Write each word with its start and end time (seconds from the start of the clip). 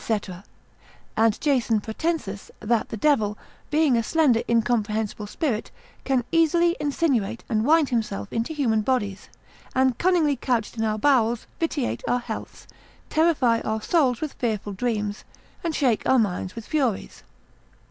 And 1.15 1.39
Jason 1.39 1.79
Pratensis, 1.79 2.49
that 2.59 2.89
the 2.89 2.97
devil, 2.97 3.37
being 3.69 3.95
a 3.95 4.01
slender 4.01 4.41
incomprehensible 4.49 5.27
spirit, 5.27 5.69
can 6.05 6.23
easily 6.31 6.75
insinuate 6.79 7.43
and 7.47 7.63
wind 7.63 7.89
himself 7.89 8.33
into 8.33 8.51
human 8.51 8.81
bodies, 8.81 9.29
and 9.75 9.99
cunningly 9.99 10.35
couched 10.35 10.75
in 10.75 10.83
our 10.83 10.97
bowels 10.97 11.45
vitiate 11.59 12.01
our 12.07 12.17
healths, 12.17 12.65
terrify 13.11 13.59
our 13.61 13.79
souls 13.79 14.21
with 14.21 14.33
fearful 14.33 14.73
dreams, 14.73 15.23
and 15.63 15.75
shake 15.75 16.01
our 16.09 16.17
minds 16.17 16.55
with 16.55 16.65
furies. 16.65 17.21